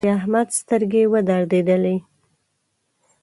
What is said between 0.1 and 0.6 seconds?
احمد